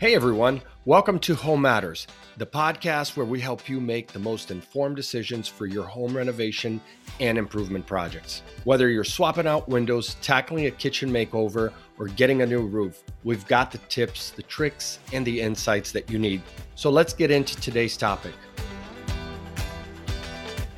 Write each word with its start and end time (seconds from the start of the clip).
Hey 0.00 0.14
everyone, 0.14 0.62
welcome 0.86 1.18
to 1.18 1.34
Home 1.34 1.60
Matters, 1.60 2.06
the 2.38 2.46
podcast 2.46 3.18
where 3.18 3.26
we 3.26 3.38
help 3.38 3.68
you 3.68 3.82
make 3.82 4.10
the 4.10 4.18
most 4.18 4.50
informed 4.50 4.96
decisions 4.96 5.46
for 5.46 5.66
your 5.66 5.84
home 5.84 6.16
renovation 6.16 6.80
and 7.20 7.36
improvement 7.36 7.86
projects. 7.86 8.40
Whether 8.64 8.88
you're 8.88 9.04
swapping 9.04 9.46
out 9.46 9.68
windows, 9.68 10.16
tackling 10.22 10.64
a 10.64 10.70
kitchen 10.70 11.10
makeover, 11.10 11.74
or 11.98 12.06
getting 12.06 12.40
a 12.40 12.46
new 12.46 12.66
roof, 12.66 13.02
we've 13.24 13.46
got 13.46 13.70
the 13.70 13.76
tips, 13.90 14.30
the 14.30 14.42
tricks, 14.44 15.00
and 15.12 15.26
the 15.26 15.38
insights 15.38 15.92
that 15.92 16.08
you 16.08 16.18
need. 16.18 16.40
So 16.76 16.88
let's 16.88 17.12
get 17.12 17.30
into 17.30 17.60
today's 17.60 17.98
topic. 17.98 18.32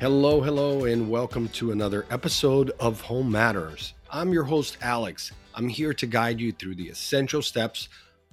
Hello, 0.01 0.41
hello, 0.41 0.83
and 0.83 1.09
welcome 1.09 1.47
to 1.47 1.71
another 1.71 2.05
episode 2.11 2.71
of 2.77 2.99
Home 2.99 3.31
Matters. 3.31 3.93
I'm 4.11 4.33
your 4.33 4.43
host, 4.43 4.77
Alex. 4.81 5.31
I'm 5.55 5.69
here 5.69 5.93
to 5.93 6.05
guide 6.05 6.41
you 6.41 6.51
through 6.51 6.75
the 6.75 6.89
essential 6.89 7.41
steps 7.41 7.87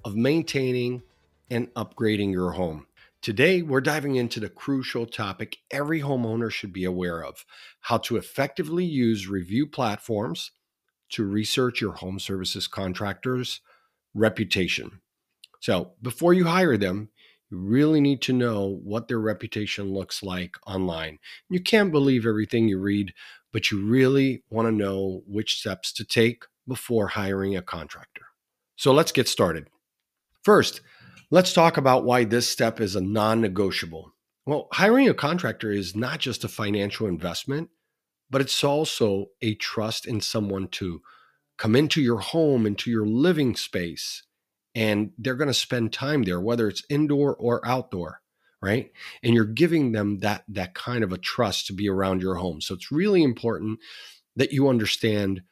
of 0.05 0.17
maintaining 0.17 1.03
and 1.51 1.73
upgrading 1.75 2.33
your 2.33 2.53
home. 2.53 2.87
Today, 3.23 3.61
we're 3.61 3.83
diving 3.83 4.17
into 4.17 4.41
the 4.41 4.49
crucial 4.49 5.05
topic 5.05 5.59
every 5.71 6.01
homeowner 6.01 6.51
should 6.51 6.73
be 6.73 6.85
aware 6.85 7.23
of 7.23 7.45
how 7.81 7.99
to 7.99 8.17
effectively 8.17 8.85
use 8.85 9.29
review 9.29 9.67
platforms 9.67 10.53
to 11.11 11.25
research 11.25 11.83
your 11.83 11.93
home 11.93 12.19
services 12.19 12.67
contractor's 12.67 13.61
reputation. 14.15 15.01
So, 15.61 15.93
before 16.01 16.33
you 16.33 16.47
hire 16.47 16.79
them, 16.79 17.11
you 17.51 17.59
really 17.59 18.01
need 18.01 18.23
to 18.23 18.33
know 18.33 18.81
what 18.83 19.09
their 19.09 19.21
reputation 19.21 19.93
looks 19.93 20.23
like 20.23 20.57
online. 20.67 21.19
You 21.51 21.61
can't 21.61 21.93
believe 21.93 22.25
everything 22.25 22.69
you 22.69 22.79
read, 22.79 23.13
but 23.53 23.71
you 23.71 23.85
really 23.85 24.45
want 24.49 24.67
to 24.67 24.73
know 24.73 25.23
which 25.27 25.59
steps 25.59 25.93
to 25.95 26.05
take 26.05 26.45
before 26.67 27.09
hiring 27.09 27.55
a 27.55 27.61
contractor. 27.61 28.23
So, 28.77 28.93
let's 28.93 29.13
get 29.13 29.29
started. 29.29 29.69
First, 30.43 30.81
let's 31.31 31.53
talk 31.53 31.77
about 31.77 32.05
why 32.05 32.25
this 32.25 32.49
step 32.49 32.81
is 32.81 32.97
a 32.97 33.01
non 33.01 33.41
negotiable. 33.41 34.15
Well, 34.47 34.69
hiring 34.73 35.09
a 35.09 35.15
contractor 35.15 35.71
is 35.71 35.95
not 35.95 36.19
just 36.19 36.45
a 36.45 36.49
financial 36.49 37.07
investment, 37.07 37.69
but 38.31 38.41
it's 38.41 38.65
also 38.65 39.27
a 39.43 39.55
trust 39.55 40.07
in 40.07 40.21
someone 40.21 40.69
to 40.69 41.03
come 41.59 41.77
into 41.77 42.01
your 42.01 42.21
home, 42.21 42.67
into 42.67 42.91
your 42.91 43.07
living 43.07 43.55
space, 43.55 44.23
and 44.75 45.13
they're 45.19 45.35
going 45.35 45.49
to 45.49 45.55
spend 45.55 45.93
time 45.93 46.23
there, 46.23 46.41
whether 46.41 46.69
it's 46.69 46.83
indoor 46.89 47.35
or 47.37 47.67
outdoor, 47.67 48.23
right? 48.63 48.91
And 49.23 49.35
you're 49.35 49.45
giving 49.45 49.93
them 49.93 50.19
that 50.21 50.45
that 50.49 50.75
kind 50.75 51.05
of 51.05 51.13
a 51.13 51.19
trust 51.19 51.67
to 51.67 51.75
be 51.75 51.89
around 51.89 52.23
your 52.23 52.37
home. 52.37 52.61
So 52.61 52.75
it's 52.75 52.91
really 52.91 53.23
important 53.23 53.81
that 54.37 54.53
you 54.53 54.69
understand 54.69 55.43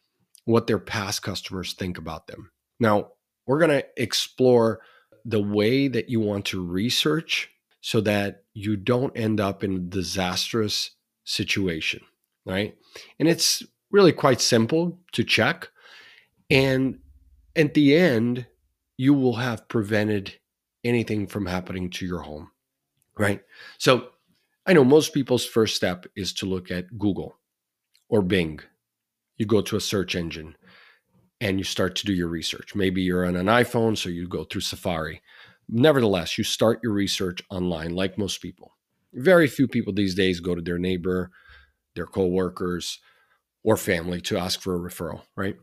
what 0.45 0.67
their 0.67 0.79
past 0.79 1.23
customers 1.23 1.75
think 1.75 1.99
about 1.99 2.27
them. 2.27 2.53
Now, 2.81 3.11
we're 3.49 3.59
going 3.59 3.71
to 3.71 3.87
explore 3.97 4.81
the 5.25 5.43
way 5.43 5.89
that 5.89 6.09
you 6.09 6.21
want 6.21 6.45
to 6.45 6.65
research 6.65 7.51
so 7.81 8.01
that 8.03 8.45
you 8.53 8.77
don't 8.77 9.17
end 9.17 9.41
up 9.41 9.65
in 9.65 9.75
a 9.75 9.79
disastrous 9.81 10.91
situation, 11.25 12.01
right? 12.45 12.77
And 13.19 13.29
it's 13.29 13.63
really 13.91 14.13
quite 14.13 14.41
simple 14.41 15.01
to 15.13 15.25
check. 15.25 15.69
And 16.51 16.99
at 17.57 17.75
the 17.75 17.97
end, 17.97 18.47
you 18.99 19.15
will 19.15 19.37
have 19.37 19.69
prevented 19.69 20.35
anything 20.85 21.27
from 21.27 21.47
happening 21.47 21.89
to 21.91 22.07
your 22.07 22.21
home, 22.21 22.51
right? 23.17 23.43
So 23.79 24.09
I 24.67 24.75
know 24.75 24.85
most 24.85 25.15
people's 25.15 25.47
first 25.47 25.75
step 25.75 26.07
is 26.15 26.33
to 26.35 26.47
look 26.47 26.71
at 26.71 26.99
Google 26.99 27.39
or 28.11 28.21
Bing. 28.21 28.61
You 29.39 29.47
go 29.47 29.63
to 29.63 29.77
a 29.77 29.81
search 29.81 30.15
engine 30.15 30.57
and 31.41 31.59
you 31.59 31.65
start 31.65 31.95
to 31.97 32.07
do 32.07 32.13
your 32.13 32.29
research. 32.29 32.75
Maybe 32.75 33.03
you're 33.03 33.27
on 33.27 33.37
an 33.37 33.47
iPhone, 33.47 33.97
so 33.97 34.09
you 34.09 34.27
go 34.27 34.45
through 34.45 34.63
Safari. 34.63 35.23
Nevertheless, 35.69 36.39
you 36.39 36.45
start 36.45 36.81
your 36.83 36.93
research 36.93 37.43
online, 37.51 37.95
like 37.95 38.19
most 38.19 38.41
people. 38.41 38.73
Very 39.13 39.47
few 39.47 39.69
people 39.69 39.93
these 39.93 40.15
days 40.15 40.41
go 40.41 40.55
to 40.55 40.63
their 40.63 40.79
neighbor, 40.79 41.31
their 41.95 42.07
coworkers, 42.07 42.99
or 43.63 43.77
family 43.77 44.21
to 44.23 44.39
ask 44.39 44.61
for 44.61 44.75
a 44.75 44.91
referral, 44.91 45.23
right? 45.37 45.57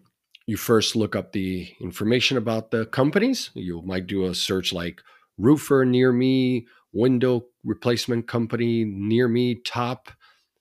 You 0.46 0.58
first 0.58 0.96
look 0.96 1.16
up 1.16 1.31
the 1.31 1.74
information 1.81 2.38
about 2.38 2.72
the 2.72 2.85
companies. 2.85 3.50
You 3.56 3.81
might 3.81 4.08
do 4.08 4.25
a 4.25 4.35
search 4.35 4.72
like 4.72 5.02
roofer 5.38 5.85
near 5.85 6.12
me, 6.12 6.68
window 6.94 7.47
replacement 7.64 8.28
company 8.28 8.85
near 8.85 9.28
me, 9.28 9.56
top 9.56 10.12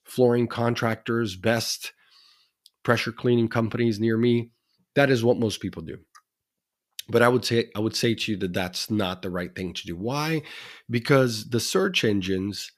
flooring 0.04 0.48
contractors, 0.48 1.36
best 1.36 1.92
pressure 2.82 3.12
cleaning 3.12 3.48
companies 3.48 4.00
near 4.00 4.16
me 4.16 4.50
that 4.94 5.10
is 5.10 5.24
what 5.24 5.38
most 5.38 5.60
people 5.60 5.82
do. 5.82 5.98
But 7.08 7.22
I 7.22 7.28
would 7.28 7.44
say 7.44 7.70
I 7.76 7.80
would 7.80 7.96
say 7.96 8.14
to 8.14 8.32
you 8.32 8.38
that 8.38 8.54
that's 8.54 8.90
not 8.90 9.22
the 9.22 9.30
right 9.30 9.54
thing 9.54 9.74
to 9.74 9.86
do. 9.86 9.96
Why? 9.96 10.42
Because 10.88 11.50
the 11.50 11.60
search 11.60 12.02
engines, 12.02 12.72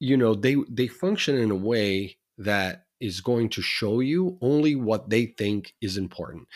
you 0.00 0.16
know, 0.16 0.34
they 0.34 0.56
they 0.68 0.88
function 0.88 1.36
in 1.36 1.50
a 1.50 1.56
way 1.56 2.18
that 2.38 2.86
is 3.00 3.20
going 3.20 3.48
to 3.50 3.62
show 3.62 4.00
you 4.00 4.38
only 4.42 4.74
what 4.74 5.08
they 5.10 5.26
think 5.26 5.74
is 5.80 5.96
important. 5.96 6.48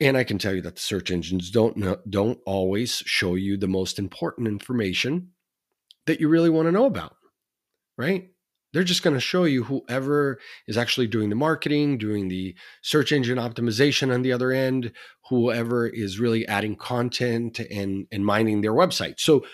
And 0.00 0.16
I 0.16 0.24
can 0.24 0.38
tell 0.38 0.54
you 0.54 0.62
that 0.62 0.74
the 0.76 0.80
search 0.80 1.10
engines 1.10 1.50
don't 1.50 1.76
know, 1.76 1.98
don't 2.08 2.40
always 2.46 3.02
show 3.06 3.34
you 3.36 3.56
the 3.56 3.68
most 3.68 3.98
important 3.98 4.48
information 4.48 5.30
that 6.06 6.20
you 6.20 6.28
really 6.28 6.50
want 6.50 6.66
to 6.66 6.72
know 6.72 6.86
about, 6.86 7.16
right? 7.96 8.31
They're 8.72 8.84
just 8.84 9.02
going 9.02 9.14
to 9.14 9.20
show 9.20 9.44
you 9.44 9.64
whoever 9.64 10.38
is 10.66 10.78
actually 10.78 11.06
doing 11.06 11.28
the 11.28 11.36
marketing, 11.36 11.98
doing 11.98 12.28
the 12.28 12.54
search 12.80 13.12
engine 13.12 13.38
optimization 13.38 14.12
on 14.12 14.22
the 14.22 14.32
other 14.32 14.50
end, 14.50 14.92
whoever 15.28 15.86
is 15.86 16.18
really 16.18 16.46
adding 16.48 16.76
content 16.76 17.58
and, 17.58 18.06
and 18.10 18.24
minding 18.24 18.62
their 18.62 18.72
website. 18.72 19.20
So 19.20 19.44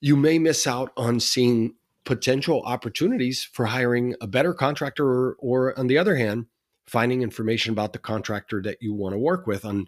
you 0.00 0.16
may 0.16 0.38
miss 0.38 0.66
out 0.66 0.92
on 0.96 1.20
seeing 1.20 1.74
potential 2.04 2.62
opportunities 2.62 3.48
for 3.52 3.66
hiring 3.66 4.14
a 4.20 4.26
better 4.26 4.52
contractor 4.52 5.06
or, 5.06 5.36
or 5.38 5.78
on 5.78 5.86
the 5.86 5.98
other 5.98 6.16
hand, 6.16 6.46
finding 6.86 7.22
information 7.22 7.72
about 7.72 7.92
the 7.92 7.98
contractor 7.98 8.62
that 8.62 8.78
you 8.80 8.92
want 8.92 9.14
to 9.14 9.18
work 9.18 9.46
with 9.46 9.64
on 9.64 9.86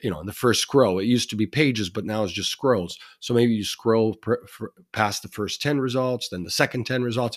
you 0.00 0.10
know, 0.10 0.20
in 0.20 0.26
the 0.26 0.32
first 0.32 0.62
scroll. 0.62 1.00
It 1.00 1.06
used 1.06 1.28
to 1.30 1.36
be 1.36 1.46
pages, 1.46 1.90
but 1.90 2.04
now 2.04 2.22
it's 2.22 2.32
just 2.32 2.50
scrolls. 2.50 2.98
So 3.18 3.34
maybe 3.34 3.52
you 3.52 3.64
scroll 3.64 4.16
past 4.92 5.22
the 5.22 5.28
first 5.28 5.60
10 5.60 5.80
results, 5.80 6.28
then 6.28 6.44
the 6.44 6.52
second 6.52 6.86
10 6.86 7.02
results 7.02 7.36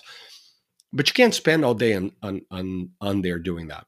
but 0.92 1.08
you 1.08 1.14
can't 1.14 1.34
spend 1.34 1.64
all 1.64 1.74
day 1.74 1.94
on 1.94 2.12
on 2.22 2.42
on, 2.50 2.90
on 3.00 3.22
there 3.22 3.38
doing 3.38 3.68
that 3.68 3.86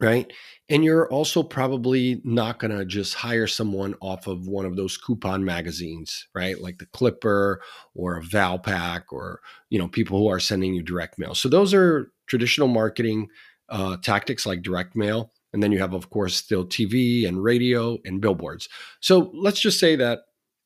right? 0.00 0.32
And 0.68 0.84
you're 0.84 1.10
also 1.10 1.42
probably 1.42 2.20
not 2.24 2.60
going 2.60 2.76
to 2.76 2.84
just 2.84 3.14
hire 3.14 3.46
someone 3.48 3.96
off 4.00 4.26
of 4.26 4.46
one 4.46 4.64
of 4.64 4.76
those 4.76 4.96
coupon 4.96 5.44
magazines 5.44 6.28
right? 6.34 6.60
Like 6.60 6.78
the 6.78 6.86
clipper 6.86 7.60
or 7.94 8.18
a 8.18 8.22
valpak 8.22 9.04
or 9.10 9.40
you 9.70 9.78
know 9.78 9.88
people 9.88 10.18
who 10.18 10.28
are 10.28 10.40
sending 10.40 10.74
you 10.74 10.82
direct 10.82 11.18
mail. 11.18 11.34
So 11.34 11.48
those 11.48 11.74
are 11.74 12.12
traditional 12.26 12.68
marketing 12.68 13.28
uh, 13.68 13.96
tactics 14.02 14.46
like 14.46 14.62
direct 14.62 14.96
mail. 14.96 15.32
And 15.52 15.62
then 15.62 15.72
you 15.72 15.78
have 15.78 15.94
of 15.94 16.10
course 16.10 16.34
still 16.36 16.64
tv 16.64 17.26
and 17.26 17.42
radio 17.42 17.98
and 18.04 18.20
billboards. 18.20 18.68
So 19.00 19.30
let's 19.34 19.60
just 19.60 19.80
say 19.80 19.96
that 19.96 20.20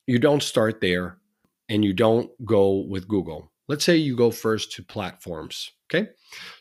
you 0.06 0.18
don't 0.18 0.42
start 0.42 0.80
there 0.80 1.18
and 1.68 1.84
you 1.84 1.92
don't 1.94 2.30
go 2.44 2.84
with 2.88 3.08
google 3.08 3.51
Let's 3.68 3.84
say 3.84 3.96
you 3.96 4.16
go 4.16 4.30
first 4.30 4.72
to 4.72 4.82
platforms. 4.82 5.70
Okay. 5.88 6.08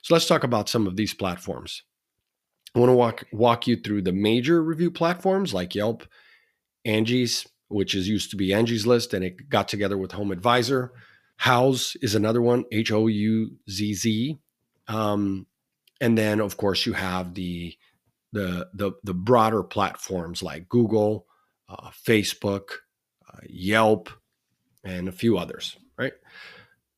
So 0.01 0.13
let's 0.13 0.27
talk 0.27 0.43
about 0.43 0.69
some 0.69 0.87
of 0.87 0.95
these 0.95 1.13
platforms. 1.13 1.83
I 2.75 2.79
want 2.79 2.89
to 2.89 2.95
walk 2.95 3.23
walk 3.33 3.67
you 3.67 3.75
through 3.75 4.03
the 4.03 4.13
major 4.13 4.63
review 4.63 4.91
platforms 4.91 5.53
like 5.53 5.75
Yelp, 5.75 6.05
Angie's, 6.85 7.45
which 7.67 7.95
is 7.95 8.07
used 8.07 8.31
to 8.31 8.37
be 8.37 8.53
Angie's 8.53 8.87
List, 8.87 9.13
and 9.13 9.25
it 9.25 9.49
got 9.49 9.67
together 9.67 9.97
with 9.97 10.13
Home 10.13 10.31
Advisor. 10.31 10.93
Houzz 11.41 11.97
is 12.01 12.15
another 12.15 12.41
one, 12.41 12.65
H 12.71 12.91
O 12.91 13.07
U 13.07 13.57
Z 13.69 13.93
Z. 13.93 14.37
Um, 14.87 15.47
and 15.99 16.17
then, 16.17 16.39
of 16.39 16.57
course, 16.57 16.85
you 16.85 16.93
have 16.93 17.33
the 17.33 17.75
the 18.31 18.69
the, 18.73 18.91
the 19.03 19.13
broader 19.13 19.63
platforms 19.63 20.41
like 20.41 20.69
Google, 20.69 21.25
uh, 21.67 21.89
Facebook, 21.89 22.69
uh, 23.27 23.39
Yelp, 23.47 24.09
and 24.83 25.07
a 25.07 25.11
few 25.11 25.37
others. 25.37 25.77
Right. 25.97 26.13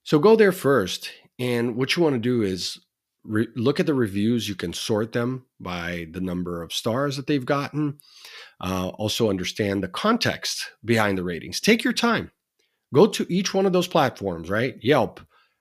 So 0.03 0.19
go 0.19 0.35
there 0.35 0.51
first. 0.51 1.11
And 1.39 1.75
what 1.75 1.95
you 1.95 2.03
want 2.03 2.13
to 2.13 2.19
do 2.19 2.41
is 2.41 2.79
re- 3.23 3.47
look 3.55 3.79
at 3.79 3.85
the 3.85 3.93
reviews. 3.93 4.47
You 4.47 4.55
can 4.55 4.73
sort 4.73 5.11
them 5.11 5.45
by 5.59 6.07
the 6.11 6.21
number 6.21 6.61
of 6.61 6.73
stars 6.73 7.17
that 7.17 7.27
they've 7.27 7.45
gotten. 7.45 7.99
Uh, 8.61 8.89
also, 8.89 9.29
understand 9.29 9.83
the 9.83 9.87
context 9.87 10.71
behind 10.85 11.17
the 11.17 11.23
ratings. 11.23 11.59
Take 11.59 11.83
your 11.83 11.93
time. 11.93 12.31
Go 12.93 13.07
to 13.07 13.25
each 13.29 13.53
one 13.53 13.65
of 13.65 13.73
those 13.73 13.87
platforms, 13.87 14.49
right? 14.49 14.75
Yelp, 14.81 15.19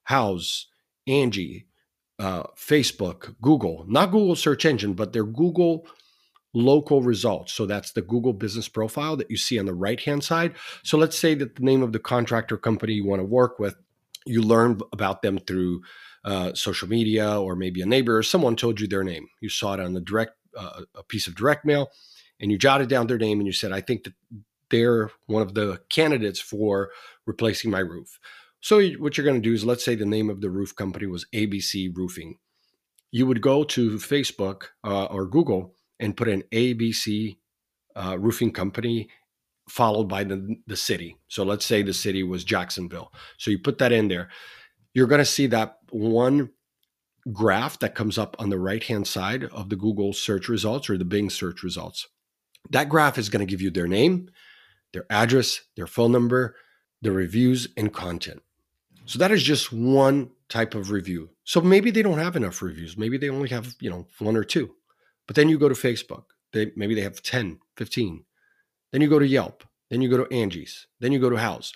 Houzz, 0.08 0.66
Angie, 1.06 1.66
uh, 2.18 2.44
Facebook, 2.56 3.34
Google, 3.40 3.84
not 3.88 4.10
Google 4.10 4.36
search 4.36 4.64
engine, 4.64 4.92
but 4.92 5.12
their 5.12 5.24
Google 5.24 5.86
local 6.54 7.00
results. 7.00 7.52
So 7.54 7.64
that's 7.64 7.92
the 7.92 8.02
Google 8.02 8.34
business 8.34 8.68
profile 8.68 9.16
that 9.16 9.30
you 9.30 9.38
see 9.38 9.58
on 9.58 9.64
the 9.64 9.74
right 9.74 9.98
hand 9.98 10.22
side. 10.22 10.54
So 10.82 10.98
let's 10.98 11.18
say 11.18 11.34
that 11.34 11.56
the 11.56 11.62
name 11.62 11.82
of 11.82 11.92
the 11.92 11.98
contractor 11.98 12.58
company 12.58 12.92
you 12.92 13.06
want 13.06 13.20
to 13.20 13.24
work 13.24 13.58
with 13.58 13.74
you 14.26 14.42
learn 14.42 14.80
about 14.92 15.22
them 15.22 15.38
through 15.38 15.82
uh, 16.24 16.54
social 16.54 16.88
media 16.88 17.40
or 17.40 17.56
maybe 17.56 17.82
a 17.82 17.86
neighbor 17.86 18.18
or 18.18 18.22
someone 18.22 18.56
told 18.56 18.80
you 18.80 18.86
their 18.86 19.04
name. 19.04 19.26
You 19.40 19.48
saw 19.48 19.74
it 19.74 19.80
on 19.80 19.92
the 19.92 20.00
direct 20.00 20.32
uh, 20.56 20.82
a 20.94 21.02
piece 21.02 21.26
of 21.26 21.34
direct 21.34 21.64
mail, 21.64 21.90
and 22.38 22.50
you 22.50 22.58
jotted 22.58 22.88
down 22.88 23.06
their 23.06 23.18
name 23.18 23.40
and 23.40 23.46
you 23.46 23.52
said, 23.52 23.72
"I 23.72 23.80
think 23.80 24.04
that 24.04 24.14
they're 24.72 25.10
one 25.26 25.42
of 25.42 25.54
the 25.54 25.80
candidates 25.90 26.40
for 26.40 26.90
replacing 27.26 27.70
my 27.70 27.78
roof. 27.78 28.18
So 28.60 28.82
what 28.92 29.16
you're 29.16 29.24
going 29.24 29.40
to 29.40 29.48
do 29.48 29.54
is 29.54 29.64
let's 29.64 29.84
say 29.84 29.94
the 29.94 30.06
name 30.06 30.30
of 30.30 30.40
the 30.40 30.50
roof 30.50 30.74
company 30.74 31.06
was 31.06 31.26
ABC 31.32 31.94
Roofing. 31.94 32.38
You 33.12 33.26
would 33.26 33.42
go 33.42 33.62
to 33.64 33.90
Facebook 33.98 34.64
uh, 34.82 35.04
or 35.04 35.26
Google 35.26 35.74
and 36.00 36.16
put 36.16 36.28
an 36.28 36.42
ABC 36.52 37.36
uh, 37.94 38.16
roofing 38.18 38.52
company 38.52 39.10
followed 39.72 40.04
by 40.04 40.22
the, 40.22 40.56
the 40.66 40.76
city. 40.76 41.16
So 41.28 41.44
let's 41.44 41.64
say 41.64 41.80
the 41.80 41.94
city 41.94 42.22
was 42.22 42.44
Jacksonville. 42.44 43.10
So 43.38 43.50
you 43.50 43.58
put 43.58 43.78
that 43.78 43.90
in 43.90 44.08
there. 44.08 44.28
You're 44.92 45.06
going 45.06 45.18
to 45.20 45.24
see 45.24 45.46
that 45.46 45.78
one 45.88 46.50
graph 47.32 47.78
that 47.78 47.94
comes 47.94 48.18
up 48.18 48.36
on 48.38 48.50
the 48.50 48.58
right 48.58 48.82
hand 48.82 49.06
side 49.06 49.44
of 49.44 49.70
the 49.70 49.76
Google 49.76 50.12
search 50.12 50.46
results 50.46 50.90
or 50.90 50.98
the 50.98 51.06
Bing 51.06 51.30
search 51.30 51.62
results. 51.62 52.06
That 52.68 52.90
graph 52.90 53.16
is 53.16 53.30
going 53.30 53.40
to 53.40 53.50
give 53.50 53.62
you 53.62 53.70
their 53.70 53.88
name, 53.88 54.28
their 54.92 55.06
address, 55.08 55.62
their 55.74 55.86
phone 55.86 56.12
number, 56.12 56.54
the 57.00 57.12
reviews, 57.12 57.68
and 57.74 57.94
content. 57.94 58.42
So 59.06 59.18
that 59.20 59.32
is 59.32 59.42
just 59.42 59.72
one 59.72 60.32
type 60.50 60.74
of 60.74 60.90
review. 60.90 61.30
So 61.44 61.62
maybe 61.62 61.90
they 61.90 62.02
don't 62.02 62.18
have 62.18 62.36
enough 62.36 62.60
reviews. 62.60 62.98
Maybe 62.98 63.16
they 63.16 63.30
only 63.30 63.48
have, 63.48 63.74
you 63.80 63.88
know, 63.88 64.06
one 64.18 64.36
or 64.36 64.44
two. 64.44 64.74
But 65.26 65.34
then 65.34 65.48
you 65.48 65.58
go 65.58 65.70
to 65.70 65.74
Facebook. 65.74 66.24
They 66.52 66.72
maybe 66.76 66.94
they 66.94 67.00
have 67.00 67.22
10, 67.22 67.58
15. 67.78 68.24
Then 68.92 69.00
you 69.00 69.08
go 69.08 69.18
to 69.18 69.26
Yelp. 69.26 69.64
Then 69.90 70.00
you 70.00 70.08
go 70.08 70.24
to 70.24 70.34
Angie's. 70.34 70.86
Then 71.00 71.12
you 71.12 71.18
go 71.18 71.30
to 71.30 71.36
Houzz. 71.36 71.72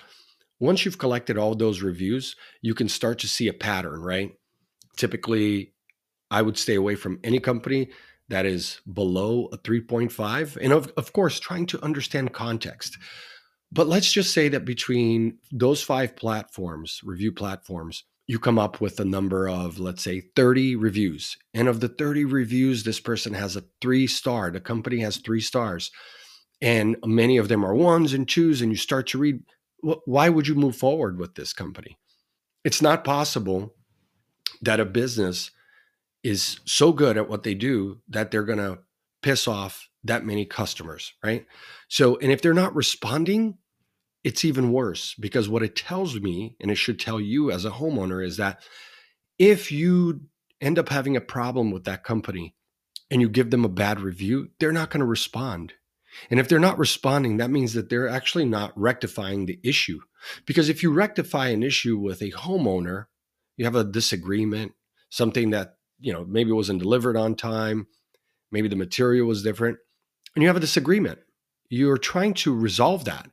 Once 0.59 0.85
you've 0.85 0.99
collected 0.99 1.37
all 1.37 1.55
those 1.55 1.83
reviews, 1.83 2.35
you 2.63 2.75
can 2.75 2.89
start 2.89 3.19
to 3.19 3.29
see 3.29 3.49
a 3.49 3.53
pattern, 3.53 4.01
right? 4.01 4.33
Typically, 4.97 5.75
I 6.31 6.43
would 6.43 6.57
stay 6.57 6.75
away 6.75 6.95
from 6.95 7.21
any 7.23 7.41
company 7.41 7.91
that 8.29 8.47
is 8.47 8.81
below 8.93 9.49
a 9.53 9.59
3.5. 9.59 10.57
And 10.61 10.73
of, 10.73 10.93
of 10.97 11.13
course, 11.13 11.39
trying 11.39 11.67
to 11.67 11.85
understand 11.85 12.33
context. 12.33 12.97
But 13.71 13.87
let's 13.87 14.11
just 14.11 14.33
say 14.33 14.49
that 14.49 14.65
between 14.65 15.39
those 15.53 15.83
five 15.83 16.17
platforms, 16.17 17.01
review 17.05 17.33
platforms, 17.33 18.05
you 18.27 18.39
come 18.39 18.59
up 18.59 18.81
with 18.81 18.99
a 18.99 19.05
number 19.05 19.49
of, 19.49 19.79
let's 19.79 20.03
say, 20.03 20.23
30 20.35 20.77
reviews. 20.77 21.37
And 21.55 21.69
of 21.69 21.81
the 21.81 21.89
30 21.89 22.25
reviews, 22.25 22.83
this 22.83 22.99
person 22.99 23.35
has 23.35 23.57
a 23.57 23.65
three 23.81 24.07
star. 24.07 24.51
The 24.51 24.61
company 24.61 25.01
has 25.01 25.19
three 25.19 25.41
stars. 25.41 25.91
And 26.61 26.97
many 27.05 27.37
of 27.37 27.49
them 27.49 27.64
are 27.64 27.75
ones 27.75 28.12
and 28.12 28.29
twos. 28.29 28.62
And 28.62 28.70
you 28.70 28.76
start 28.76 29.06
to 29.08 29.19
read, 29.19 29.41
why 29.81 30.29
would 30.29 30.49
you 30.49 30.55
move 30.55 30.76
forward 30.76 31.19
with 31.19 31.35
this 31.35 31.53
company? 31.53 31.99
It's 32.64 32.82
not 32.82 33.05
possible 33.05 33.75
that 34.62 34.81
a 34.81 34.85
business 34.85 35.50
is 36.25 36.58
so 36.64 36.93
good 36.93 37.17
at 37.17 37.29
what 37.29 37.43
they 37.43 37.55
do 37.55 38.00
that 38.08 38.31
they're 38.31 38.43
going 38.43 38.58
to 38.58 38.79
piss 39.23 39.47
off 39.47 39.88
that 40.03 40.25
many 40.25 40.44
customers, 40.44 41.12
right? 41.23 41.47
So, 41.88 42.17
and 42.19 42.32
if 42.32 42.43
they're 42.43 42.55
not 42.55 42.75
responding, 42.75 43.58
it's 44.25 44.44
even 44.44 44.73
worse 44.73 45.14
because 45.20 45.49
what 45.49 45.62
it 45.62 45.76
tells 45.76 46.19
me, 46.20 46.56
and 46.61 46.70
it 46.70 46.76
should 46.76 46.99
tell 46.99 47.20
you 47.20 47.50
as 47.50 47.64
a 47.64 47.70
homeowner, 47.70 48.25
is 48.25 48.38
that 48.38 48.61
if 49.38 49.70
you 49.70 50.23
end 50.61 50.79
up 50.79 50.88
having 50.88 51.17
a 51.17 51.20
problem 51.20 51.70
with 51.70 51.85
that 51.85 52.03
company 52.03 52.55
and 53.11 53.20
you 53.20 53.29
give 53.29 53.50
them 53.50 53.64
a 53.64 53.69
bad 53.69 54.00
review, 54.00 54.49
they're 54.58 54.73
not 54.73 54.91
going 54.91 55.00
to 55.00 55.06
respond. 55.06 55.75
And 56.31 56.41
if 56.41 56.49
they're 56.49 56.59
not 56.59 56.79
responding, 56.79 57.37
that 57.37 57.51
means 57.51 57.73
that 57.75 57.89
they're 57.89 58.09
actually 58.09 58.45
not 58.45 58.73
rectifying 58.79 59.47
the 59.47 59.59
issue. 59.63 60.01
Because 60.47 60.69
if 60.69 60.83
you 60.83 60.93
rectify 60.93 61.49
an 61.49 61.63
issue 61.63 61.99
with 61.99 62.23
a 62.23 62.33
homeowner, 62.33 63.07
you 63.57 63.65
have 63.65 63.77
a 63.77 63.85
disagreement, 63.85 64.73
something 65.11 65.51
that, 65.51 65.77
you 65.99 66.13
know, 66.13 66.25
maybe 66.25 66.53
wasn't 66.53 66.83
delivered 66.83 67.17
on 67.17 67.35
time, 67.35 67.87
maybe 68.51 68.69
the 68.69 68.77
material 68.77 69.27
was 69.27 69.43
different, 69.43 69.79
and 70.35 70.43
you 70.43 70.49
have 70.49 70.57
a 70.57 70.61
disagreement. 70.61 71.19
You're 71.69 71.99
trying 71.99 72.35
to 72.35 72.55
resolve 72.55 73.05
that. 73.07 73.31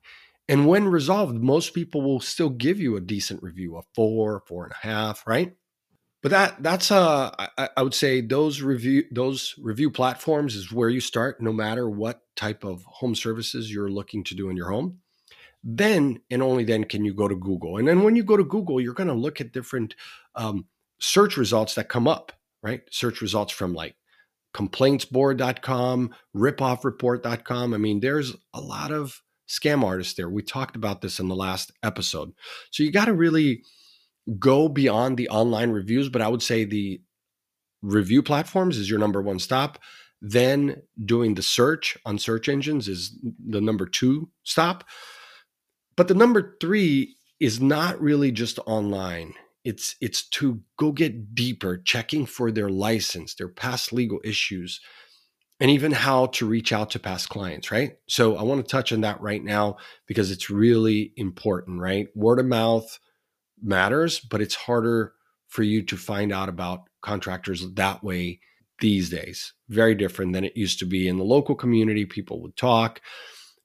And 0.47 0.67
when 0.67 0.87
resolved, 0.87 1.35
most 1.35 1.73
people 1.73 2.01
will 2.01 2.19
still 2.19 2.49
give 2.49 2.79
you 2.79 2.95
a 2.95 3.01
decent 3.01 3.41
review, 3.43 3.77
a 3.77 3.81
four, 3.95 4.43
four 4.47 4.65
and 4.65 4.73
a 4.73 4.87
half, 4.87 5.25
right? 5.25 5.53
But 6.23 6.31
that 6.31 6.63
that's 6.63 6.89
uh 6.89 7.31
I, 7.57 7.69
I 7.75 7.83
would 7.83 7.93
say 7.93 8.21
those 8.21 8.61
review 8.61 9.03
those 9.11 9.55
review 9.61 9.91
platforms 9.91 10.55
is 10.55 10.71
where 10.71 10.89
you 10.89 11.01
start, 11.01 11.41
no 11.41 11.51
matter 11.51 11.89
what 11.89 12.21
type 12.37 12.63
of 12.63 12.83
home 12.85 13.13
services 13.13 13.71
you're 13.71 13.91
looking 13.91 14.23
to 14.23 14.35
do 14.35 14.49
in 14.49 14.55
your 14.55 14.71
home. 14.71 14.99
Then 15.65 16.21
and 16.31 16.41
only 16.41 16.63
then 16.63 16.85
can 16.85 17.03
you 17.03 17.13
go 17.13 17.27
to 17.27 17.35
Google. 17.35 17.77
And 17.77 17.87
then 17.87 18.03
when 18.03 18.15
you 18.15 18.23
go 18.23 18.37
to 18.37 18.43
Google, 18.43 18.79
you're 18.79 18.93
going 18.93 19.07
to 19.07 19.13
look 19.13 19.41
at 19.41 19.51
different 19.51 19.95
um, 20.35 20.65
search 20.99 21.35
results 21.35 21.75
that 21.75 21.89
come 21.89 22.07
up, 22.07 22.31
right? 22.61 22.81
Search 22.89 23.21
results 23.21 23.51
from 23.51 23.73
like 23.73 23.95
complaintsboard.com, 24.55 26.13
ripoffreport.com. 26.35 27.73
I 27.73 27.77
mean, 27.77 27.99
there's 27.99 28.33
a 28.53 28.61
lot 28.61 28.91
of 28.91 29.21
scam 29.47 29.83
artists 29.83 30.13
there. 30.13 30.29
We 30.29 30.41
talked 30.41 30.75
about 30.75 31.01
this 31.01 31.19
in 31.19 31.27
the 31.27 31.35
last 31.35 31.71
episode. 31.83 32.31
So 32.71 32.83
you 32.83 32.91
got 32.91 33.05
to 33.05 33.13
really 33.13 33.63
go 34.39 34.69
beyond 34.69 35.17
the 35.17 35.29
online 35.29 35.71
reviews, 35.71 36.09
but 36.09 36.21
I 36.21 36.27
would 36.27 36.41
say 36.41 36.63
the 36.63 37.01
review 37.81 38.23
platforms 38.23 38.77
is 38.77 38.89
your 38.89 38.99
number 38.99 39.21
one 39.21 39.39
stop. 39.39 39.79
Then 40.21 40.81
doing 41.03 41.35
the 41.35 41.41
search 41.41 41.97
on 42.05 42.17
search 42.17 42.47
engines 42.47 42.87
is 42.87 43.17
the 43.45 43.59
number 43.59 43.85
two 43.85 44.29
stop. 44.43 44.85
But 45.95 46.07
the 46.07 46.13
number 46.13 46.55
three 46.61 47.17
is 47.39 47.59
not 47.61 48.01
really 48.01 48.31
just 48.31 48.57
online. 48.65 49.33
It's 49.65 49.95
it's 49.99 50.27
to 50.29 50.61
go 50.77 50.91
get 50.91 51.35
deeper, 51.35 51.77
checking 51.77 52.25
for 52.25 52.51
their 52.51 52.69
license, 52.69 53.35
their 53.35 53.49
past 53.49 53.91
legal 53.91 54.19
issues, 54.23 54.79
and 55.59 55.69
even 55.69 55.91
how 55.91 56.27
to 56.27 56.45
reach 56.45 56.71
out 56.71 56.89
to 56.91 56.99
past 56.99 57.29
clients, 57.29 57.71
right? 57.71 57.97
So 58.07 58.37
I 58.37 58.43
want 58.43 58.65
to 58.65 58.69
touch 58.69 58.91
on 58.93 59.01
that 59.01 59.21
right 59.21 59.43
now 59.43 59.77
because 60.07 60.31
it's 60.31 60.49
really 60.49 61.13
important, 61.17 61.79
right? 61.81 62.07
Word 62.15 62.39
of 62.39 62.45
mouth 62.45 62.97
matters, 63.63 64.19
but 64.19 64.41
it's 64.41 64.55
harder 64.55 65.13
for 65.47 65.63
you 65.63 65.83
to 65.83 65.97
find 65.97 66.31
out 66.31 66.49
about 66.49 66.89
contractors 67.01 67.65
that 67.73 68.03
way 68.03 68.39
these 68.79 69.09
days. 69.09 69.53
Very 69.69 69.95
different 69.95 70.33
than 70.33 70.43
it 70.43 70.57
used 70.57 70.79
to 70.79 70.85
be 70.85 71.07
in 71.07 71.17
the 71.17 71.23
local 71.23 71.55
community. 71.55 72.05
People 72.05 72.41
would 72.41 72.55
talk, 72.57 73.01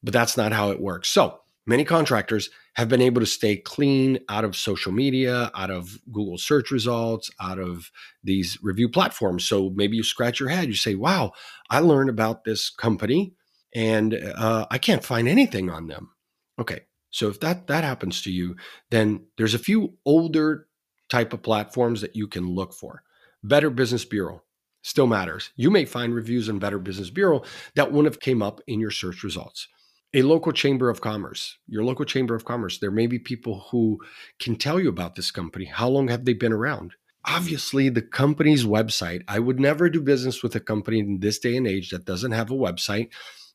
but 0.02 0.12
that's 0.12 0.36
not 0.36 0.52
how 0.52 0.70
it 0.70 0.80
works. 0.80 1.08
So 1.08 1.40
many 1.66 1.84
contractors 1.84 2.50
have 2.74 2.88
been 2.88 3.02
able 3.02 3.20
to 3.20 3.26
stay 3.26 3.56
clean 3.56 4.20
out 4.28 4.44
of 4.44 4.54
social 4.56 4.92
media, 4.92 5.50
out 5.54 5.70
of 5.70 5.98
Google 6.12 6.38
search 6.38 6.70
results, 6.70 7.30
out 7.40 7.58
of 7.58 7.90
these 8.22 8.58
review 8.62 8.88
platforms. 8.88 9.46
So 9.46 9.70
maybe 9.70 9.96
you 9.96 10.02
scratch 10.02 10.38
your 10.38 10.48
head, 10.48 10.68
you 10.68 10.74
say, 10.74 10.94
wow, 10.94 11.32
I 11.70 11.80
learned 11.80 12.10
about 12.10 12.44
this 12.44 12.70
company 12.70 13.34
and 13.74 14.14
uh, 14.14 14.66
I 14.70 14.78
can't 14.78 15.04
find 15.04 15.28
anything 15.28 15.70
on 15.70 15.88
them. 15.88 16.10
Okay. 16.58 16.82
So 17.10 17.28
if 17.28 17.40
that 17.40 17.66
that 17.68 17.84
happens 17.84 18.22
to 18.22 18.30
you, 18.30 18.56
then 18.90 19.26
there's 19.36 19.54
a 19.54 19.58
few 19.58 19.94
older 20.04 20.68
type 21.08 21.32
of 21.32 21.42
platforms 21.42 22.00
that 22.02 22.16
you 22.16 22.26
can 22.26 22.48
look 22.48 22.72
for. 22.72 23.02
Better 23.42 23.70
Business 23.70 24.04
Bureau 24.04 24.42
still 24.82 25.06
matters. 25.06 25.50
You 25.56 25.70
may 25.70 25.84
find 25.84 26.14
reviews 26.14 26.48
on 26.48 26.58
Better 26.58 26.78
Business 26.78 27.10
Bureau 27.10 27.42
that 27.74 27.90
wouldn't 27.90 28.12
have 28.12 28.20
came 28.20 28.42
up 28.42 28.60
in 28.66 28.80
your 28.80 28.90
search 28.90 29.22
results 29.22 29.68
a 30.14 30.22
local 30.22 30.52
chamber 30.52 30.88
of 30.88 31.00
commerce, 31.00 31.58
your 31.66 31.84
local 31.84 32.04
chamber 32.04 32.34
of 32.34 32.44
commerce, 32.44 32.78
there 32.78 32.90
may 32.90 33.06
be 33.06 33.18
people 33.18 33.66
who 33.70 34.00
can 34.38 34.56
tell 34.56 34.80
you 34.80 34.88
about 34.88 35.14
this 35.14 35.30
company. 35.30 35.66
How 35.66 35.88
long 35.88 36.08
have 36.08 36.24
they 36.24 36.32
been 36.32 36.52
around? 36.52 36.94
Obviously, 37.24 37.90
the 37.90 38.02
company's 38.02 38.64
website, 38.64 39.22
I 39.28 39.38
would 39.38 39.60
never 39.60 39.90
do 39.90 40.00
business 40.00 40.42
with 40.42 40.54
a 40.54 40.60
company 40.60 41.00
in 41.00 41.20
this 41.20 41.38
day 41.38 41.56
and 41.56 41.66
age 41.66 41.90
that 41.90 42.06
doesn't 42.06 42.32
have 42.32 42.50
a 42.50 42.54
website 42.54 43.10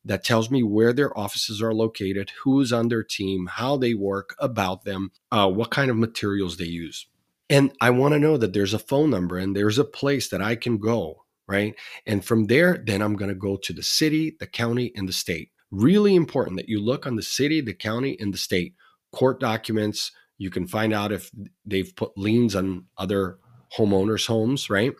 that 0.05 0.24
tells 0.24 0.50
me 0.50 0.63
where 0.63 0.93
their 0.93 1.17
offices 1.17 1.62
are 1.62 1.74
located, 1.74 2.31
who's 2.43 2.74
on 2.74 2.89
their 2.89 3.03
team, 3.03 3.48
how 3.48 3.77
they 3.77 3.93
work, 3.93 4.36
about 4.39 4.83
them, 4.83 5.12
uh, 5.31 5.50
what 5.50 5.72
kind 5.72 5.89
of 5.89 5.98
materials 5.98 6.57
they 6.57 6.65
use. 6.65 7.07
And 7.50 7.72
I 7.81 7.89
want 7.91 8.13
to 8.13 8.19
know 8.19 8.38
that 8.38 8.53
there's 8.53 8.74
a 8.74 8.79
phone 8.79 9.10
number 9.10 9.38
and 9.38 9.55
there's 9.55 9.77
a 9.77 9.86
place 9.86 10.29
that 10.29 10.41
I 10.41 10.55
can 10.55 10.77
go, 10.77 11.24
right? 11.48 11.75
And 12.05 12.24
from 12.24 12.48
there, 12.48 12.81
then 12.86 13.01
I'm 13.01 13.15
going 13.15 13.29
to 13.29 13.36
go 13.36 13.57
to 13.57 13.74
the 13.74 13.83
city, 13.83 14.36
the 14.39 14.48
county, 14.48 14.91
and 14.95 15.07
the 15.07 15.13
state 15.13 15.51
Really 15.74 16.13
important 16.13 16.57
that 16.57 16.69
you 16.69 16.79
look 16.79 17.07
on 17.07 17.15
the 17.15 17.24
city, 17.24 17.60
the 17.60 17.74
county, 17.74 18.15
and 18.19 18.31
the 18.31 18.38
state 18.38 18.75
court 19.12 19.39
documents. 19.39 20.12
You 20.38 20.51
can 20.51 20.67
find 20.67 20.93
out 20.93 21.12
if 21.12 21.31
they've 21.65 21.91
put 21.95 22.15
liens 22.15 22.55
on 22.55 22.86
other 22.95 23.39
homeowners' 23.75 24.27
homes, 24.27 24.69
right? 24.69 24.93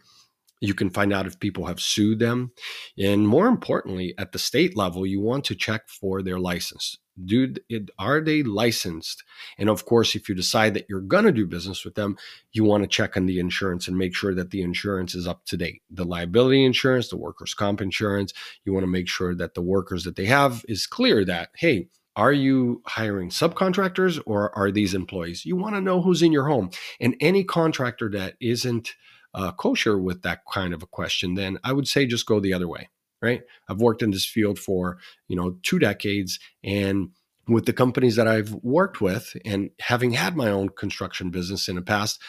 You 0.64 0.74
can 0.74 0.90
find 0.90 1.14
out 1.14 1.28
if 1.28 1.40
people 1.40 1.66
have 1.66 1.82
sued 1.82 2.20
them. 2.20 2.54
And 2.98 3.28
more 3.28 3.48
importantly, 3.48 4.14
at 4.18 4.32
the 4.32 4.40
state 4.40 4.78
level, 4.78 5.06
you 5.06 5.20
want 5.20 5.44
to 5.46 5.56
check 5.56 5.90
for 5.90 6.22
their 6.22 6.40
license. 6.40 6.98
Do 7.24 7.54
are 8.00 8.22
they 8.22 8.42
licensed? 8.42 9.24
And 9.60 9.70
of 9.70 9.86
course 9.86 10.16
if 10.16 10.28
you 10.28 10.34
decide 10.34 10.74
that 10.74 10.88
you're 10.90 11.00
going 11.00 11.26
to 11.26 11.32
do 11.32 11.46
business 11.46 11.86
with 11.86 11.94
them 11.94 12.18
you 12.54 12.64
want 12.64 12.82
to 12.82 12.88
check 12.88 13.16
on 13.16 13.28
the 13.28 13.40
insurance 13.40 13.88
and 13.88 13.96
make 13.96 14.16
sure 14.16 14.34
that 14.34 14.50
the 14.50 14.64
insurance 14.64 15.14
is 15.14 15.28
up 15.28 15.46
to 15.46 15.56
date. 15.56 15.84
The 15.92 16.06
liability 16.06 16.66
insurance 16.66 17.10
the 17.10 17.18
workers 17.18 17.54
comp 17.54 17.82
insurance 17.82 18.34
you 18.66 18.74
want 18.74 18.82
to 18.82 18.88
make 18.88 19.08
sure 19.08 19.36
that 19.36 19.54
the 19.54 19.62
workers 19.62 20.06
that 20.06 20.16
they 20.16 20.26
have 20.26 20.66
is 20.68 20.88
clear 20.88 21.24
that 21.26 21.50
hey 21.56 21.88
are 22.16 22.34
you 22.34 22.82
hiring 22.88 23.30
subcontractors 23.30 24.20
or 24.26 24.56
are 24.58 24.72
these 24.72 24.94
employees? 24.94 25.46
You 25.46 25.56
want 25.56 25.76
to 25.76 25.82
know 25.82 26.02
who's 26.02 26.22
in 26.22 26.32
your 26.32 26.48
home. 26.48 26.70
And 27.00 27.16
any 27.20 27.44
contractor 27.44 28.10
that 28.12 28.36
isn't 28.40 28.94
uh, 29.34 29.52
kosher 29.52 29.98
with 29.98 30.22
that 30.22 30.42
kind 30.52 30.74
of 30.74 30.84
a 30.84 30.88
question 30.88 31.36
then 31.36 31.58
i 31.64 31.72
would 31.72 31.88
say 31.88 32.06
just 32.06 32.26
go 32.26 32.40
the 32.40 32.54
other 32.54 32.68
way 32.68 32.90
right? 33.24 33.44
I've 33.70 33.80
worked 33.80 34.04
in 34.04 34.12
this 34.12 34.26
field 34.26 34.60
for, 34.60 34.98
you 35.30 35.38
know, 35.38 35.56
two 35.64 35.80
decades 35.80 36.40
and 36.62 37.10
with 37.48 37.66
the 37.66 37.74
companies 37.74 38.18
that 38.18 38.28
I've 38.28 38.54
worked 38.56 39.00
with 39.00 39.36
and 39.46 39.70
having 39.80 40.12
had 40.12 40.36
my 40.36 40.50
own 40.50 40.70
construction 40.70 41.30
business 41.30 41.70
in 41.70 41.78
the 41.78 41.82
past, 41.82 42.22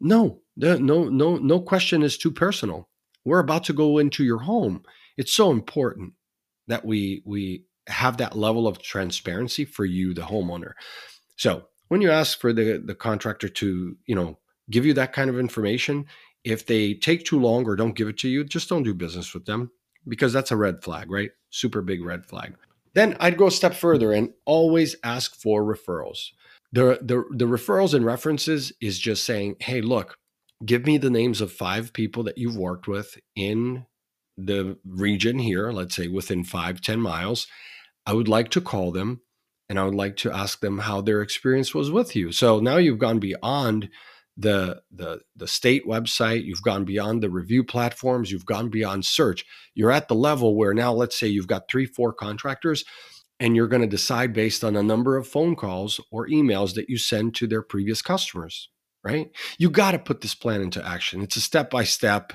no, 0.00 0.40
no, 0.56 0.76
no, 0.76 1.36
no 1.36 1.60
question 1.60 2.02
is 2.02 2.18
too 2.18 2.32
personal. 2.32 2.88
We're 3.24 3.38
about 3.38 3.64
to 3.64 3.72
go 3.72 3.98
into 3.98 4.24
your 4.24 4.40
home. 4.40 4.82
It's 5.16 5.32
so 5.32 5.52
important 5.52 6.14
that 6.66 6.84
we 6.84 7.22
we 7.24 7.66
have 7.86 8.16
that 8.16 8.36
level 8.36 8.66
of 8.66 8.82
transparency 8.82 9.64
for 9.64 9.84
you, 9.84 10.12
the 10.12 10.22
homeowner. 10.22 10.72
So 11.36 11.66
when 11.86 12.00
you 12.00 12.10
ask 12.10 12.40
for 12.40 12.52
the 12.52 12.82
the 12.84 12.96
contractor 12.96 13.48
to, 13.48 13.96
you 14.06 14.14
know, 14.14 14.38
give 14.70 14.86
you 14.86 14.94
that 14.94 15.12
kind 15.12 15.30
of 15.30 15.38
information, 15.38 16.06
if 16.44 16.66
they 16.66 16.94
take 16.94 17.24
too 17.24 17.40
long 17.40 17.66
or 17.66 17.76
don't 17.76 17.96
give 17.96 18.08
it 18.08 18.18
to 18.18 18.28
you, 18.28 18.44
just 18.44 18.68
don't 18.68 18.82
do 18.82 18.94
business 18.94 19.34
with 19.34 19.46
them 19.46 19.70
because 20.06 20.32
that's 20.32 20.50
a 20.50 20.56
red 20.56 20.82
flag, 20.82 21.10
right? 21.10 21.30
Super 21.50 21.82
big 21.82 22.04
red 22.04 22.26
flag. 22.26 22.54
Then 22.94 23.16
I'd 23.20 23.38
go 23.38 23.46
a 23.46 23.50
step 23.50 23.74
further 23.74 24.12
and 24.12 24.32
always 24.44 24.96
ask 25.02 25.34
for 25.34 25.62
referrals. 25.62 26.30
The, 26.72 26.98
the, 27.00 27.24
the 27.30 27.46
referrals 27.46 27.94
and 27.94 28.04
references 28.04 28.72
is 28.80 28.98
just 28.98 29.24
saying, 29.24 29.56
hey, 29.60 29.80
look, 29.80 30.16
give 30.64 30.86
me 30.86 30.98
the 30.98 31.10
names 31.10 31.40
of 31.40 31.52
five 31.52 31.92
people 31.92 32.22
that 32.24 32.38
you've 32.38 32.56
worked 32.56 32.88
with 32.88 33.18
in 33.36 33.86
the 34.36 34.78
region 34.84 35.38
here, 35.38 35.70
let's 35.70 35.94
say 35.94 36.08
within 36.08 36.44
five 36.44 36.80
ten 36.80 37.00
miles. 37.00 37.46
I 38.06 38.14
would 38.14 38.28
like 38.28 38.50
to 38.50 38.60
call 38.60 38.90
them 38.90 39.20
and 39.68 39.78
I 39.78 39.84
would 39.84 39.94
like 39.94 40.16
to 40.18 40.32
ask 40.32 40.60
them 40.60 40.80
how 40.80 41.00
their 41.00 41.22
experience 41.22 41.74
was 41.74 41.90
with 41.90 42.16
you. 42.16 42.32
So 42.32 42.58
now 42.58 42.76
you've 42.76 42.98
gone 42.98 43.18
beyond 43.18 43.88
the 44.36 44.80
the 44.90 45.20
the 45.36 45.46
state 45.46 45.86
website 45.86 46.44
you've 46.44 46.62
gone 46.62 46.84
beyond 46.84 47.22
the 47.22 47.30
review 47.30 47.62
platforms 47.62 48.32
you've 48.32 48.46
gone 48.46 48.68
beyond 48.68 49.04
search. 49.04 49.44
You're 49.74 49.90
at 49.90 50.08
the 50.08 50.14
level 50.14 50.56
where 50.56 50.74
now 50.74 50.92
let's 50.92 51.18
say 51.18 51.26
you've 51.26 51.46
got 51.46 51.68
3 51.70 51.86
4 51.86 52.12
contractors 52.14 52.84
and 53.38 53.56
you're 53.56 53.68
going 53.68 53.82
to 53.82 53.88
decide 53.88 54.32
based 54.32 54.64
on 54.64 54.76
a 54.76 54.82
number 54.82 55.16
of 55.16 55.28
phone 55.28 55.56
calls 55.56 56.00
or 56.10 56.28
emails 56.28 56.74
that 56.74 56.88
you 56.88 56.96
send 56.96 57.34
to 57.34 57.46
their 57.46 57.62
previous 57.62 58.02
customers 58.02 58.68
right? 59.04 59.30
You 59.58 59.68
got 59.68 59.90
to 59.92 59.98
put 59.98 60.20
this 60.20 60.34
plan 60.34 60.60
into 60.60 60.86
action. 60.86 61.22
It's 61.22 61.34
a 61.34 61.40
step 61.40 61.70
by 61.70 61.82
step 61.84 62.32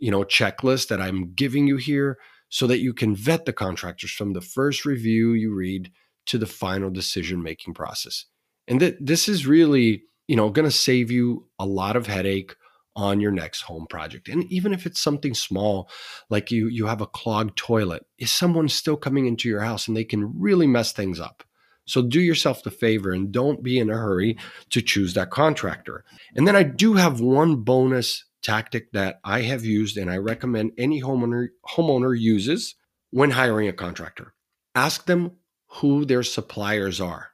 you 0.00 0.10
know 0.10 0.24
checklist 0.24 0.88
that 0.88 1.00
I'm 1.00 1.32
giving 1.34 1.66
you 1.66 1.76
here 1.76 2.18
so 2.48 2.66
that 2.66 2.80
you 2.80 2.92
can 2.92 3.14
vet 3.14 3.44
the 3.44 3.52
contractors 3.52 4.10
from 4.10 4.32
the 4.32 4.40
first 4.40 4.84
review 4.84 5.32
you 5.32 5.54
read 5.54 5.92
to 6.26 6.38
the 6.38 6.46
final 6.46 6.90
decision 6.90 7.42
making 7.42 7.74
process. 7.74 8.26
And 8.66 8.80
th- 8.80 8.96
this 9.00 9.28
is 9.28 9.46
really 9.46 10.04
you 10.30 10.36
know, 10.36 10.48
going 10.48 10.64
to 10.64 10.70
save 10.70 11.10
you 11.10 11.48
a 11.58 11.66
lot 11.66 11.96
of 11.96 12.06
headache 12.06 12.54
on 12.94 13.18
your 13.18 13.32
next 13.32 13.62
home 13.62 13.84
project. 13.90 14.28
And 14.28 14.44
even 14.44 14.72
if 14.72 14.86
it's 14.86 15.00
something 15.00 15.34
small, 15.34 15.90
like 16.28 16.52
you 16.52 16.68
you 16.68 16.86
have 16.86 17.00
a 17.00 17.08
clogged 17.08 17.56
toilet, 17.56 18.06
is 18.16 18.30
someone 18.30 18.68
still 18.68 18.96
coming 18.96 19.26
into 19.26 19.48
your 19.48 19.62
house 19.62 19.88
and 19.88 19.96
they 19.96 20.04
can 20.04 20.38
really 20.38 20.68
mess 20.68 20.92
things 20.92 21.18
up. 21.18 21.42
So 21.84 22.00
do 22.00 22.20
yourself 22.20 22.62
the 22.62 22.70
favor 22.70 23.10
and 23.10 23.32
don't 23.32 23.64
be 23.64 23.80
in 23.80 23.90
a 23.90 23.94
hurry 23.94 24.38
to 24.68 24.80
choose 24.80 25.14
that 25.14 25.30
contractor. 25.30 26.04
And 26.36 26.46
then 26.46 26.54
I 26.54 26.62
do 26.62 26.94
have 26.94 27.20
one 27.20 27.56
bonus 27.56 28.24
tactic 28.40 28.92
that 28.92 29.18
I 29.24 29.42
have 29.42 29.64
used 29.64 29.96
and 29.96 30.08
I 30.08 30.18
recommend 30.18 30.70
any 30.78 31.02
homeowner 31.02 31.48
homeowner 31.74 32.16
uses 32.16 32.76
when 33.10 33.32
hiring 33.32 33.66
a 33.66 33.72
contractor. 33.72 34.34
Ask 34.76 35.06
them 35.06 35.32
who 35.80 36.04
their 36.04 36.22
suppliers 36.22 37.00
are. 37.00 37.30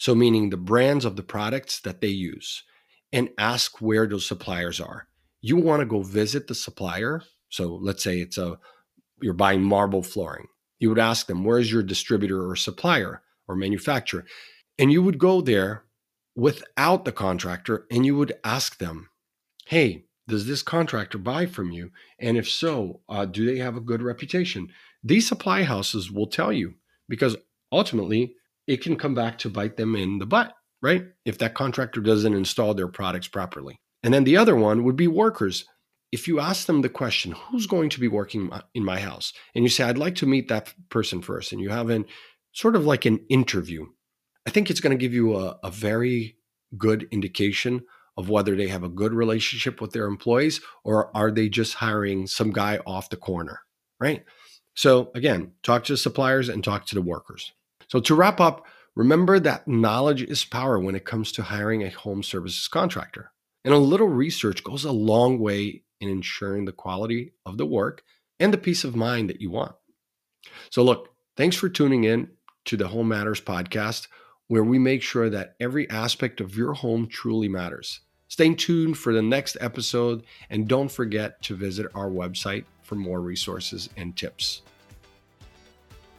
So, 0.00 0.14
meaning 0.14 0.48
the 0.48 0.56
brands 0.56 1.04
of 1.04 1.16
the 1.16 1.22
products 1.22 1.78
that 1.82 2.00
they 2.00 2.08
use, 2.08 2.62
and 3.12 3.28
ask 3.36 3.82
where 3.82 4.06
those 4.06 4.24
suppliers 4.24 4.80
are. 4.80 5.08
You 5.42 5.58
want 5.58 5.80
to 5.80 5.86
go 5.86 6.02
visit 6.02 6.46
the 6.46 6.54
supplier. 6.54 7.22
So, 7.50 7.74
let's 7.74 8.02
say 8.02 8.20
it's 8.20 8.38
a 8.38 8.58
you're 9.20 9.34
buying 9.34 9.62
marble 9.62 10.02
flooring. 10.02 10.46
You 10.78 10.88
would 10.88 10.98
ask 10.98 11.26
them, 11.26 11.44
where's 11.44 11.70
your 11.70 11.82
distributor 11.82 12.48
or 12.48 12.56
supplier 12.56 13.20
or 13.46 13.54
manufacturer? 13.54 14.24
And 14.78 14.90
you 14.90 15.02
would 15.02 15.18
go 15.18 15.42
there 15.42 15.84
without 16.34 17.04
the 17.04 17.12
contractor 17.12 17.86
and 17.90 18.06
you 18.06 18.16
would 18.16 18.32
ask 18.42 18.78
them, 18.78 19.10
hey, 19.66 20.06
does 20.28 20.46
this 20.46 20.62
contractor 20.62 21.18
buy 21.18 21.44
from 21.44 21.72
you? 21.72 21.90
And 22.18 22.38
if 22.38 22.48
so, 22.48 23.02
uh, 23.10 23.26
do 23.26 23.44
they 23.44 23.58
have 23.58 23.76
a 23.76 23.82
good 23.82 24.00
reputation? 24.00 24.70
These 25.04 25.28
supply 25.28 25.64
houses 25.64 26.10
will 26.10 26.28
tell 26.28 26.54
you 26.54 26.76
because 27.06 27.36
ultimately 27.70 28.36
it 28.70 28.82
can 28.82 28.94
come 28.94 29.16
back 29.16 29.36
to 29.38 29.50
bite 29.50 29.76
them 29.76 29.96
in 29.96 30.18
the 30.18 30.26
butt, 30.26 30.52
right? 30.80 31.04
If 31.24 31.38
that 31.38 31.54
contractor 31.54 32.00
doesn't 32.00 32.34
install 32.34 32.72
their 32.72 32.86
products 32.86 33.26
properly. 33.26 33.80
And 34.04 34.14
then 34.14 34.22
the 34.22 34.36
other 34.36 34.54
one 34.54 34.84
would 34.84 34.94
be 34.94 35.08
workers. 35.08 35.64
If 36.12 36.28
you 36.28 36.38
ask 36.38 36.66
them 36.66 36.80
the 36.80 36.88
question, 36.88 37.32
who's 37.32 37.66
going 37.66 37.90
to 37.90 37.98
be 37.98 38.06
working 38.06 38.48
in 38.72 38.84
my 38.84 39.00
house? 39.00 39.32
And 39.56 39.64
you 39.64 39.68
say, 39.68 39.82
I'd 39.82 39.98
like 39.98 40.14
to 40.16 40.26
meet 40.26 40.46
that 40.48 40.72
person 40.88 41.20
first, 41.20 41.50
and 41.50 41.60
you 41.60 41.70
have 41.70 41.90
an 41.90 42.04
sort 42.52 42.76
of 42.76 42.86
like 42.86 43.06
an 43.06 43.18
interview, 43.28 43.86
I 44.46 44.50
think 44.50 44.70
it's 44.70 44.80
going 44.80 44.96
to 44.96 45.00
give 45.00 45.14
you 45.14 45.36
a, 45.36 45.58
a 45.64 45.70
very 45.70 46.36
good 46.78 47.08
indication 47.10 47.82
of 48.16 48.28
whether 48.28 48.54
they 48.54 48.68
have 48.68 48.84
a 48.84 48.88
good 48.88 49.12
relationship 49.12 49.80
with 49.80 49.90
their 49.90 50.06
employees 50.06 50.60
or 50.84 51.14
are 51.16 51.32
they 51.32 51.48
just 51.48 51.74
hiring 51.74 52.28
some 52.28 52.52
guy 52.52 52.78
off 52.86 53.10
the 53.10 53.16
corner, 53.16 53.60
right? 53.98 54.24
So 54.74 55.10
again, 55.14 55.52
talk 55.64 55.84
to 55.84 55.94
the 55.94 55.96
suppliers 55.96 56.48
and 56.48 56.62
talk 56.62 56.86
to 56.86 56.94
the 56.94 57.02
workers. 57.02 57.52
So, 57.90 57.98
to 58.00 58.14
wrap 58.14 58.40
up, 58.40 58.66
remember 58.94 59.40
that 59.40 59.66
knowledge 59.66 60.22
is 60.22 60.44
power 60.44 60.78
when 60.78 60.94
it 60.94 61.04
comes 61.04 61.32
to 61.32 61.42
hiring 61.42 61.82
a 61.82 61.90
home 61.90 62.22
services 62.22 62.68
contractor. 62.68 63.32
And 63.64 63.74
a 63.74 63.78
little 63.78 64.08
research 64.08 64.62
goes 64.62 64.84
a 64.84 64.92
long 64.92 65.40
way 65.40 65.82
in 66.00 66.08
ensuring 66.08 66.64
the 66.64 66.72
quality 66.72 67.32
of 67.44 67.58
the 67.58 67.66
work 67.66 68.02
and 68.38 68.54
the 68.54 68.58
peace 68.58 68.84
of 68.84 68.94
mind 68.94 69.28
that 69.28 69.40
you 69.40 69.50
want. 69.50 69.74
So, 70.70 70.84
look, 70.84 71.08
thanks 71.36 71.56
for 71.56 71.68
tuning 71.68 72.04
in 72.04 72.28
to 72.66 72.76
the 72.76 72.88
Home 72.88 73.08
Matters 73.08 73.40
podcast, 73.40 74.06
where 74.46 74.64
we 74.64 74.78
make 74.78 75.02
sure 75.02 75.28
that 75.28 75.56
every 75.58 75.90
aspect 75.90 76.40
of 76.40 76.56
your 76.56 76.74
home 76.74 77.08
truly 77.08 77.48
matters. 77.48 78.00
Stay 78.28 78.54
tuned 78.54 78.96
for 78.96 79.12
the 79.12 79.22
next 79.22 79.56
episode 79.60 80.22
and 80.48 80.68
don't 80.68 80.92
forget 80.92 81.42
to 81.42 81.56
visit 81.56 81.88
our 81.96 82.08
website 82.08 82.64
for 82.84 82.94
more 82.94 83.20
resources 83.20 83.88
and 83.96 84.16
tips. 84.16 84.62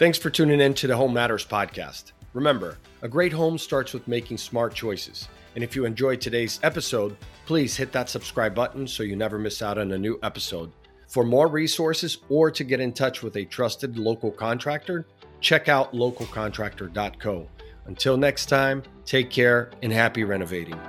Thanks 0.01 0.17
for 0.17 0.31
tuning 0.31 0.61
in 0.61 0.73
to 0.73 0.87
the 0.87 0.97
Home 0.97 1.13
Matters 1.13 1.45
podcast. 1.45 2.13
Remember, 2.33 2.79
a 3.03 3.07
great 3.07 3.31
home 3.31 3.59
starts 3.59 3.93
with 3.93 4.07
making 4.07 4.39
smart 4.39 4.73
choices. 4.73 5.27
And 5.53 5.63
if 5.63 5.75
you 5.75 5.85
enjoyed 5.85 6.19
today's 6.19 6.59
episode, 6.63 7.15
please 7.45 7.77
hit 7.77 7.91
that 7.91 8.09
subscribe 8.09 8.55
button 8.55 8.87
so 8.87 9.03
you 9.03 9.15
never 9.15 9.37
miss 9.37 9.61
out 9.61 9.77
on 9.77 9.91
a 9.91 9.99
new 9.99 10.17
episode. 10.23 10.71
For 11.07 11.23
more 11.23 11.47
resources 11.47 12.17
or 12.29 12.49
to 12.49 12.63
get 12.63 12.79
in 12.79 12.93
touch 12.93 13.21
with 13.21 13.35
a 13.35 13.45
trusted 13.45 13.99
local 13.99 14.31
contractor, 14.31 15.05
check 15.39 15.69
out 15.69 15.93
localcontractor.co. 15.93 17.47
Until 17.85 18.17
next 18.17 18.47
time, 18.47 18.81
take 19.05 19.29
care 19.29 19.69
and 19.83 19.93
happy 19.93 20.23
renovating. 20.23 20.81